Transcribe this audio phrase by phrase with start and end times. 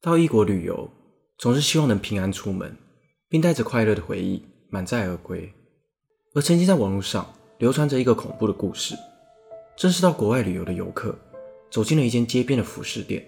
[0.00, 0.88] 到异国旅游，
[1.38, 2.76] 总是希望能平安出门，
[3.28, 4.40] 并带着快乐的回忆
[4.70, 5.52] 满载而归。
[6.34, 8.94] 而曾经在网络上流传着一个恐怖的故事，
[9.76, 11.18] 正是到国外旅游的游客
[11.68, 13.26] 走进了一间街边的服饰店，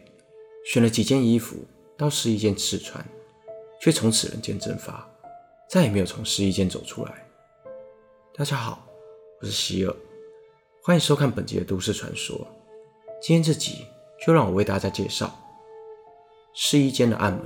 [0.64, 1.56] 选了几件衣服
[1.98, 3.04] 到试衣间试穿，
[3.80, 5.04] 却从此人间蒸发，
[5.68, 7.26] 再也没有从试衣间走出来。
[8.32, 8.86] 大家好，
[9.40, 9.96] 我是希尔，
[10.84, 12.46] 欢迎收看本集的都市传说。
[13.20, 13.84] 今天这集
[14.24, 15.36] 就让我为大家介绍
[16.62, 17.42] 试衣间的暗门。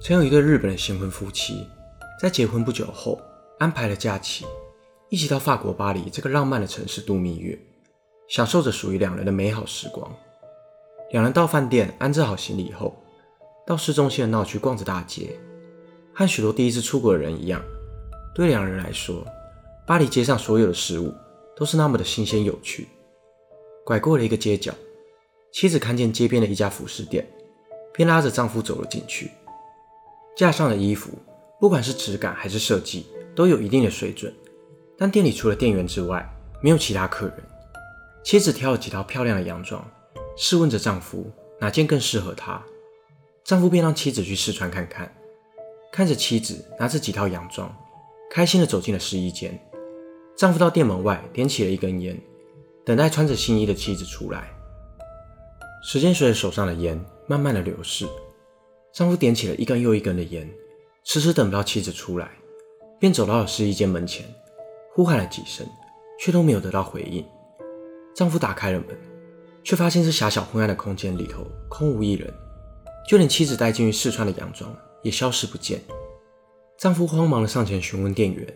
[0.00, 1.66] 曾有一对日本的新婚夫妻，
[2.20, 3.20] 在结婚不久后
[3.58, 4.46] 安排了假期，
[5.08, 7.58] 一起到法国巴黎这个浪漫的城市度蜜月，
[8.28, 10.08] 享受着属于两人的美好时光。
[11.10, 12.94] 两人到饭店安置好行李后，
[13.66, 15.36] 到市中心的闹区逛着大街，
[16.14, 17.60] 和许多第一次出国的人一样，
[18.32, 19.26] 对两人来说，
[19.84, 21.12] 巴黎街上所有的事物。
[21.56, 22.86] 都是那么的新鲜有趣。
[23.84, 24.72] 拐过了一个街角，
[25.52, 27.26] 妻子看见街边的一家服饰店，
[27.92, 29.30] 便拉着丈夫走了进去。
[30.36, 31.10] 架上的衣服，
[31.58, 34.32] 不管是质感还是设计，都有一定的水准。
[34.96, 36.28] 但店里除了店员之外，
[36.62, 37.36] 没有其他客人。
[38.22, 39.84] 妻子挑了几套漂亮的洋装，
[40.36, 42.62] 试问着丈夫哪件更适合她。
[43.42, 45.12] 丈夫便让妻子去试穿看看。
[45.90, 47.74] 看着妻子拿着几套洋装，
[48.30, 49.58] 开心地走进了试衣间。
[50.36, 52.18] 丈夫到店门外点起了一根烟，
[52.84, 54.54] 等待穿着新衣的妻子出来。
[55.82, 58.06] 时间随着手上的烟慢慢的流逝，
[58.92, 60.48] 丈夫点起了一根又一根的烟，
[61.04, 62.30] 迟迟等不到妻子出来，
[62.98, 64.26] 便走到了试衣间门前，
[64.94, 65.66] 呼喊了几声，
[66.18, 67.24] 却都没有得到回应。
[68.14, 68.88] 丈夫打开了门，
[69.64, 72.32] 却发现这狭小昏暗的空间里头空无一人，
[73.08, 75.80] 就连妻子带进去试穿的洋装也消失不见。
[76.78, 78.46] 丈夫慌忙的上前询问店员。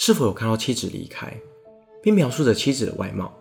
[0.00, 1.36] 是否有看到妻子离开，
[2.00, 3.36] 并描述着妻子的外貌，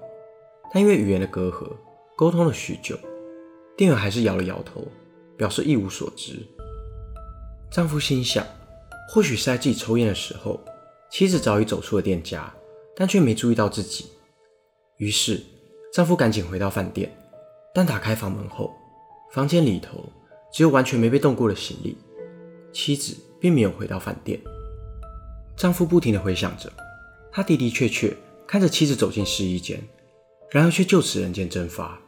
[0.74, 1.70] 但因为语言的隔阂，
[2.16, 2.98] 沟通了许久，
[3.78, 4.86] 店员还是摇了摇头，
[5.38, 6.39] 表示一无所知。
[7.70, 8.44] 丈夫心想，
[9.08, 10.59] 或许是在自己抽烟的时候，
[11.12, 12.52] 妻子早已走出了店家，
[12.96, 14.07] 但却没注意到自己。
[14.97, 15.44] 于是，
[15.94, 17.16] 丈夫赶紧回到饭店，
[17.72, 18.74] 但打开房门后，
[19.31, 20.03] 房间里头
[20.52, 21.96] 只有完全没被动过的行李，
[22.73, 24.41] 妻子并没有回到饭店。
[25.56, 26.72] 丈夫不停地回想着，
[27.31, 28.12] 他的的确确
[28.47, 29.79] 看着妻子走进试衣间，
[30.50, 32.00] 然而却就此人间蒸发。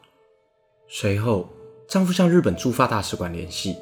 [0.87, 1.47] 随后，
[1.89, 3.75] 丈夫向日本驻法大使馆联系，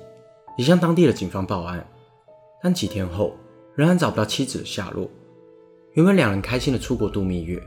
[0.57, 1.85] 也向当地的警方报案，
[2.63, 3.35] 但几天后
[3.75, 5.09] 仍然找不到妻子的下落。
[5.91, 7.61] 原本两人开心的出国度蜜月，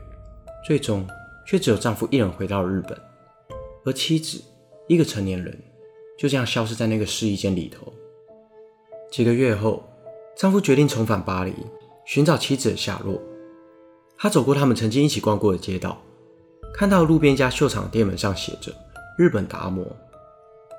[0.65, 1.07] 最终
[1.45, 2.99] 却只有丈夫一人回到了日本，
[3.85, 4.41] 而妻子
[4.87, 5.55] 一个成年人
[6.17, 7.93] 就这样消失在那个试衣间里头。
[9.11, 9.83] 几个月后，
[10.35, 11.53] 丈夫决定重返巴黎。
[12.03, 13.21] 寻找妻子的下落。
[14.17, 16.01] 他走过他们曾经一起逛过的街道，
[16.73, 18.73] 看到路边一家秀场店门上写着
[19.17, 19.85] “日本达摩”。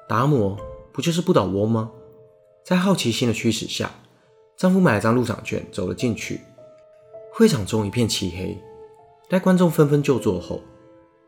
[0.08, 0.58] 达摩
[0.92, 1.90] 不就是不倒翁吗？
[2.64, 3.90] 在好奇心的驱使下，
[4.56, 6.40] 丈夫买了张入场券，走了进去。
[7.32, 8.58] 会场中一片漆黑，
[9.28, 10.60] 待观众纷纷就座后，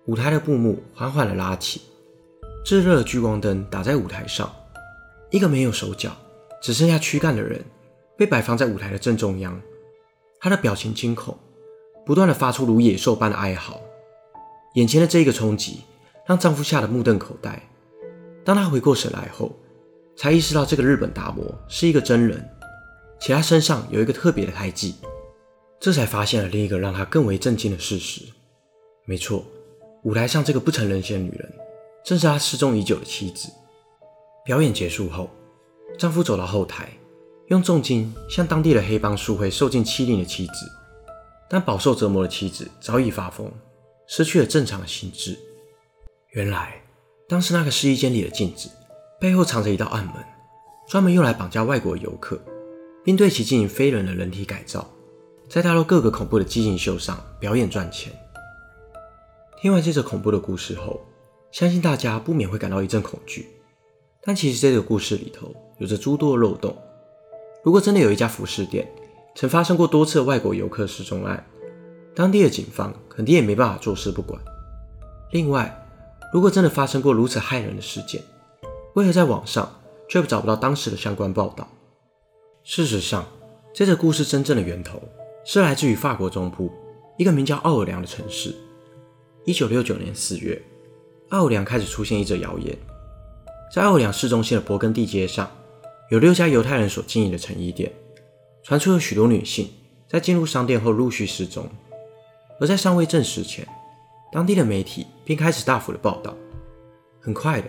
[0.06, 1.80] 舞台的布幕缓缓地拉起，
[2.64, 4.54] 炙热的聚光灯打在舞台上，
[5.30, 6.14] 一个没有手脚，
[6.62, 7.64] 只剩下躯干的人
[8.18, 9.58] 被摆放在舞台的正中央。
[10.38, 11.34] 他的表情惊恐，
[12.04, 13.80] 不断的发出如野兽般的哀嚎。
[14.74, 15.80] 眼前的这一个冲击，
[16.26, 17.62] 让丈夫吓得目瞪口呆。
[18.44, 19.50] 当他回过神来后，
[20.16, 22.46] 才意识到这个日本达摩是一个真人，
[23.18, 24.96] 且他身上有一个特别的胎记。
[25.80, 28.22] 这才发现了另一个让他更为震惊的事实：
[29.06, 29.44] 没错，
[30.02, 31.52] 舞台上这个不成人形的女人，
[32.04, 33.50] 正是他失踪已久的妻子。
[34.44, 35.28] 表演结束后，
[35.98, 36.88] 丈夫走到后台。
[37.48, 40.52] 用重金向当地的黑帮赎回受尽欺凌的妻子，
[41.50, 43.52] 但饱受折磨的妻子早已发疯，
[44.06, 45.36] 失去了正常的心智。
[46.30, 46.82] 原来，
[47.28, 48.68] 当时那个试衣间里的镜子
[49.18, 50.14] 背后藏着一道暗门，
[50.86, 52.38] 专门用来绑架外国游客，
[53.02, 54.86] 并对其进行非人的人体改造，
[55.48, 58.12] 在大陆各个恐怖的畸形秀上表演赚钱。
[59.60, 61.00] 听完这则恐怖的故事后，
[61.50, 63.48] 相信大家不免会感到一阵恐惧。
[64.22, 66.76] 但其实这个故事里头有着诸多漏洞。
[67.62, 68.86] 如果真的有一家服饰店
[69.34, 71.42] 曾发生过多次外国游客失踪案，
[72.14, 74.38] 当地的警方肯定也没办法坐视不管。
[75.30, 75.83] 另外，
[76.34, 78.20] 如果真的发生过如此骇人的事件，
[78.94, 79.72] 为何在网上
[80.08, 81.68] 却找不到当时的相关报道？
[82.64, 83.24] 事实上，
[83.72, 85.00] 这个故事真正的源头
[85.44, 86.72] 是来自于法国中部
[87.18, 88.52] 一个名叫奥尔良的城市。
[89.44, 90.60] 一九六九年四月，
[91.28, 92.76] 奥尔良开始出现一则谣言，
[93.72, 95.48] 在奥尔良市中心的勃艮第街上。
[96.10, 97.92] 有六家犹太人所经营的成衣店，
[98.64, 99.70] 传出有许多女性
[100.08, 101.68] 在进入商店后陆续失踪。
[102.58, 103.64] 而在尚未证实前，
[104.34, 106.34] 当地的媒体便开始大幅的报道。
[107.20, 107.68] 很快的，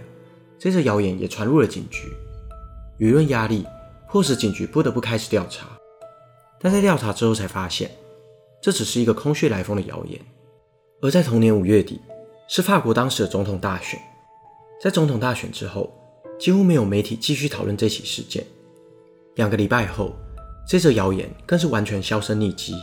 [0.57, 2.12] 这则谣言也传入了警局，
[2.97, 3.63] 舆论压力
[4.09, 5.67] 迫使警局不得不开始调查。
[6.59, 7.91] 但在调查之后才发现，
[8.59, 10.19] 这只是一个空穴来风的谣言。
[11.03, 12.01] 而在同年五月底，
[12.47, 14.00] 是法国当时的总统大选。
[14.81, 15.94] 在总统大选之后，
[16.39, 18.44] 几乎没有媒体继续讨论这起事件。
[19.35, 20.15] 两个礼拜后，
[20.67, 22.73] 这则谣言更是完全销声匿迹。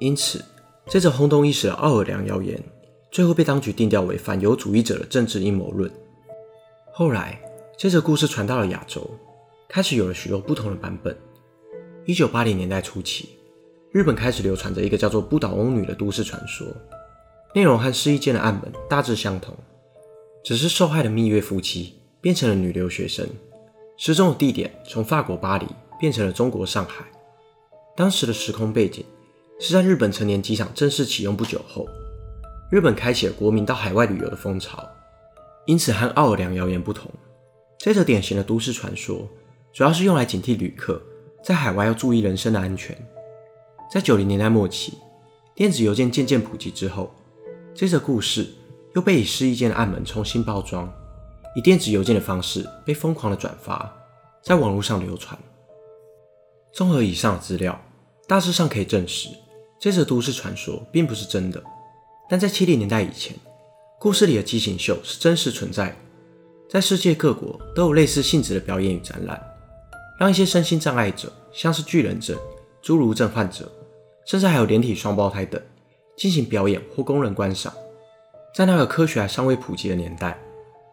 [0.00, 0.44] 因此，
[0.88, 2.60] 这则轰动一时的奥尔良谣言，
[3.10, 5.90] 最后被当局定调为反犹主义者的政治阴谋论。
[6.92, 7.40] 后来，
[7.76, 9.08] 这则故事传到了亚洲，
[9.68, 11.16] 开始有了许多不同的版本。
[12.04, 13.30] 一九八零年代初期，
[13.92, 16.66] 日本开始流传着一个叫做不倒翁女的都市传说，
[17.54, 19.56] 内容和试衣间的案本大致相同，
[20.44, 23.26] 只是受害的蜜月夫妻变成了女留学生，
[23.96, 25.66] 失踪的地点从法国巴黎
[25.98, 27.04] 变成了中国上海。
[27.96, 29.04] 当时的时空背景。
[29.60, 31.84] 是在日本成年机场正式启用不久后，
[32.70, 34.86] 日本开启了国民到海外旅游的风潮。
[35.64, 37.10] 因此，和奥尔良谣言不同，
[37.78, 39.28] 这则典型的都市传说
[39.72, 41.00] 主要是用来警惕旅客
[41.42, 42.96] 在海外要注意人身的安全。
[43.90, 44.98] 在九零年代末期，
[45.54, 47.10] 电子邮件渐渐普及之后，
[47.74, 48.46] 这则故事
[48.94, 50.92] 又被以失意间的暗门重新包装，
[51.54, 53.90] 以电子邮件的方式被疯狂的转发，
[54.42, 55.38] 在网络上流传。
[56.72, 57.78] 综合以上的资料，
[58.26, 59.30] 大致上可以证实。
[59.80, 61.62] 这则都市传说并不是真的，
[62.28, 63.34] 但在七零年代以前，
[63.98, 65.96] 故事里的畸形秀是真实存在的。
[66.68, 69.42] 在世界各国都有类似性质的表演与展览，
[70.20, 72.36] 让一些身心障碍者，像是巨人症、
[72.82, 73.72] 侏儒症患者，
[74.26, 75.58] 甚至还有连体双胞胎等，
[76.16, 77.72] 进行表演或供人观赏。
[78.54, 80.38] 在那个科学还尚未普及的年代，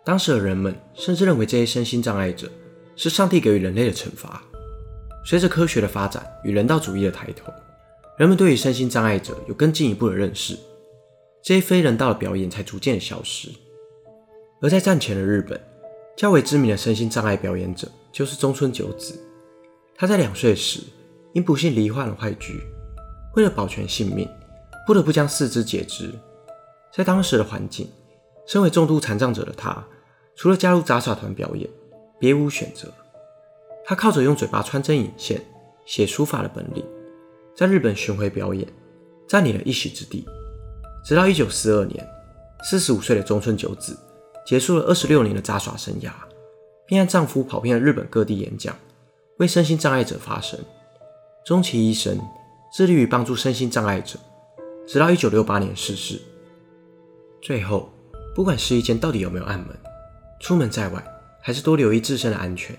[0.06, 2.50] 当时的人们甚至认为这些身心障碍者
[2.96, 4.42] 是上帝给予人类的惩罚。
[5.26, 7.52] 随着科学的发展与人道主义的抬头。
[8.18, 10.58] 人们对于身心障碍者有更进一步的认识，
[11.45, 13.50] 这些非人道的表演才逐渐消失。
[14.62, 15.62] 而在战前的日本，
[16.18, 19.13] 较为知名的身心障碍表演者就是中村久子。
[19.95, 20.80] 他在两岁时
[21.33, 22.59] 因不幸罹患了坏疽，
[23.36, 24.27] 为了保全性命，
[24.88, 26.12] 不得不将四肢截肢。
[26.92, 27.88] 在当时的环境，
[28.47, 29.86] 身为重度残障者的他，
[30.36, 31.69] 除了加入杂耍团表演，
[32.18, 32.92] 别无选择。
[33.86, 35.39] 他靠着用嘴巴穿针引线、
[35.86, 36.83] 写书法的本领。
[37.56, 38.68] 在日本巡回表演，
[39.27, 40.27] 占领了一席之地。
[41.06, 42.10] 直到一九四二年，
[42.63, 43.96] 四十五岁的中村久子
[44.44, 46.10] 结束了二十六年的杂耍生涯，
[46.88, 48.75] 并让丈夫跑遍了日本各地演讲，
[49.38, 50.60] 为身心障碍者发声。
[51.46, 52.19] 终其一生，
[52.74, 54.18] 致力于帮助身心障碍者，
[54.88, 56.19] 直到一九六八年逝世。
[57.40, 57.88] 最后，
[58.34, 59.68] 不管试衣间到底有没有暗门，
[60.40, 61.06] 出门在外
[61.40, 62.75] 还是多留意自身的安全。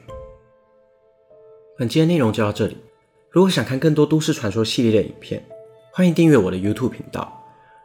[1.79, 2.77] 本期的内容就到这里。
[3.31, 5.47] 如果想看更多都市传说系列的影片，
[5.93, 7.36] 欢迎订阅我的 YouTube 频道。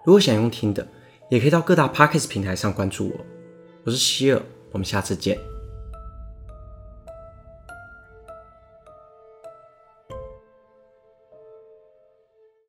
[0.03, 0.87] 如果想用听的，
[1.29, 3.15] 也可以到各大 Podcast 平台上关注我。
[3.83, 5.50] 我是希尔，我们下次见。